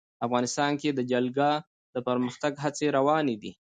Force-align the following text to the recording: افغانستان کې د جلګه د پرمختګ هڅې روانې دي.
افغانستان 0.25 0.71
کې 0.81 0.89
د 0.93 0.99
جلګه 1.11 1.49
د 1.93 1.95
پرمختګ 2.07 2.53
هڅې 2.63 2.87
روانې 2.97 3.35
دي. 3.41 3.51